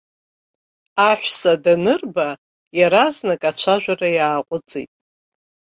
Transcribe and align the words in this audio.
Аҳәса 1.09 1.53
данырба 1.63 2.27
иаразнак 2.79 3.41
ацәажәара 3.49 4.09
иааҟәыҵит. 4.17 4.91